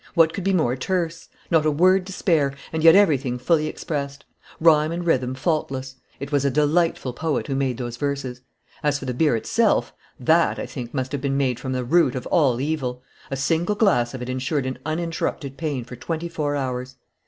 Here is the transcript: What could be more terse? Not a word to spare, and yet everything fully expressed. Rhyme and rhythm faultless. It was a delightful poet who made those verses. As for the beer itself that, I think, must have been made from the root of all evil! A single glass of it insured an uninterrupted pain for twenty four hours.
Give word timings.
What 0.15 0.33
could 0.33 0.43
be 0.43 0.51
more 0.51 0.75
terse? 0.75 1.29
Not 1.51 1.63
a 1.63 1.69
word 1.69 2.07
to 2.07 2.11
spare, 2.11 2.55
and 2.73 2.83
yet 2.83 2.95
everything 2.95 3.37
fully 3.37 3.67
expressed. 3.67 4.25
Rhyme 4.59 4.91
and 4.91 5.05
rhythm 5.05 5.35
faultless. 5.35 5.95
It 6.19 6.31
was 6.31 6.43
a 6.43 6.49
delightful 6.49 7.13
poet 7.13 7.45
who 7.45 7.53
made 7.53 7.77
those 7.77 7.97
verses. 7.97 8.41
As 8.81 8.97
for 8.97 9.05
the 9.05 9.13
beer 9.13 9.35
itself 9.35 9.93
that, 10.19 10.57
I 10.57 10.65
think, 10.65 10.91
must 10.91 11.11
have 11.11 11.21
been 11.21 11.37
made 11.37 11.59
from 11.59 11.73
the 11.73 11.85
root 11.85 12.15
of 12.15 12.25
all 12.31 12.59
evil! 12.59 13.03
A 13.29 13.37
single 13.37 13.75
glass 13.75 14.15
of 14.15 14.23
it 14.23 14.29
insured 14.29 14.65
an 14.65 14.79
uninterrupted 14.87 15.55
pain 15.55 15.83
for 15.85 15.95
twenty 15.95 16.27
four 16.29 16.55
hours. 16.55 16.95